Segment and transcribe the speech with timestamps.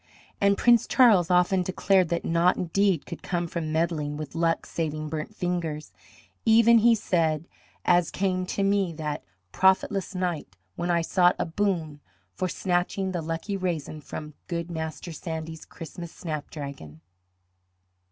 [0.41, 5.09] And Prince Charles often declared that naught indeed could come from meddling with luck saving
[5.09, 5.93] burnt fingers,
[6.43, 7.47] "even," he said,
[7.85, 11.99] "as came to me that profitless night when I sought a boon
[12.33, 17.01] for snatching the lucky raisin from good Master Sandy's Christmas snapdragon."